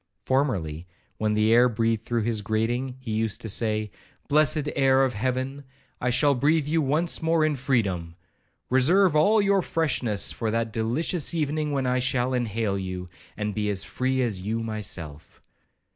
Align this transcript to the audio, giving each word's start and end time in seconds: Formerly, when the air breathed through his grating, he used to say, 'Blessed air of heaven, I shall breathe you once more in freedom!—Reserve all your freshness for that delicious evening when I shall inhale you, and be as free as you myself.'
Formerly, 0.25 0.87
when 1.19 1.35
the 1.35 1.53
air 1.53 1.69
breathed 1.69 2.01
through 2.01 2.23
his 2.23 2.41
grating, 2.41 2.95
he 2.99 3.11
used 3.11 3.39
to 3.41 3.47
say, 3.49 3.91
'Blessed 4.27 4.69
air 4.75 5.05
of 5.05 5.13
heaven, 5.13 5.63
I 6.01 6.09
shall 6.09 6.33
breathe 6.33 6.65
you 6.67 6.81
once 6.81 7.21
more 7.21 7.45
in 7.45 7.55
freedom!—Reserve 7.55 9.15
all 9.15 9.43
your 9.43 9.61
freshness 9.61 10.31
for 10.31 10.49
that 10.49 10.73
delicious 10.73 11.35
evening 11.35 11.71
when 11.71 11.85
I 11.85 11.99
shall 11.99 12.33
inhale 12.33 12.79
you, 12.79 13.09
and 13.37 13.53
be 13.53 13.69
as 13.69 13.83
free 13.83 14.23
as 14.23 14.41
you 14.41 14.61
myself.' 14.63 15.39